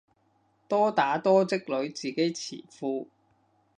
[0.67, 3.05] 多打多積累自己詞庫